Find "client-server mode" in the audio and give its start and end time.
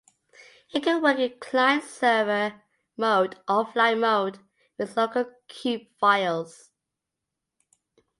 1.37-3.35